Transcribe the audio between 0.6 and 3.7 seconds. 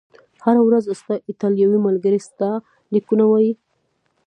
ورځ، ستا ایټالوي ملګري ستا لیکونه وایي؟